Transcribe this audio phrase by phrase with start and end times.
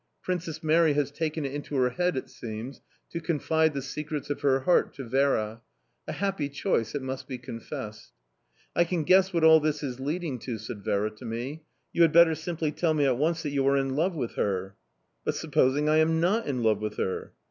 [0.23, 4.41] Princess Mary has taken it into her head, it seems, to confide the secrets of
[4.41, 5.61] her heart to Vera:
[6.07, 8.11] a happy choice, it must be confessed!
[8.75, 11.61] "I can guess what all this is leading to," said Vera to me.
[11.93, 14.75] "You had better simply tell me at once that you are in love with her."
[15.23, 17.33] "But supposing I am not in love with her?"